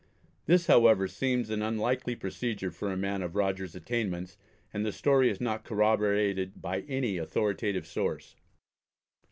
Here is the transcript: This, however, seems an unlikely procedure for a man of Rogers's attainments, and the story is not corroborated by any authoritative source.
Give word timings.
This, 0.47 0.65
however, 0.65 1.07
seems 1.07 1.51
an 1.51 1.61
unlikely 1.61 2.15
procedure 2.15 2.71
for 2.71 2.91
a 2.91 2.97
man 2.97 3.21
of 3.21 3.35
Rogers's 3.35 3.75
attainments, 3.75 4.35
and 4.73 4.83
the 4.83 4.91
story 4.91 5.29
is 5.29 5.39
not 5.39 5.63
corroborated 5.63 6.59
by 6.59 6.79
any 6.87 7.17
authoritative 7.19 7.85
source. 7.85 8.35